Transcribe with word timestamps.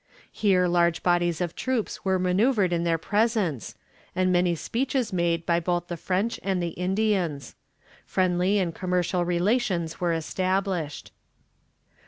Here 0.31 0.65
large 0.67 1.03
bodies 1.03 1.41
of 1.41 1.55
troops 1.55 2.03
were 2.03 2.17
maneuvered 2.17 2.73
in 2.73 2.85
their 2.85 2.97
presence, 2.97 3.75
and 4.15 4.31
many 4.31 4.55
speeches 4.55 5.13
made 5.13 5.45
by 5.45 5.59
both 5.59 5.89
the 5.89 5.95
French 5.95 6.39
and 6.41 6.59
the 6.59 6.69
Indians. 6.69 7.53
Friendly 8.03 8.57
and 8.57 8.73
commercial 8.73 9.23
relations 9.23 10.01
were 10.01 10.11
established. 10.13 11.11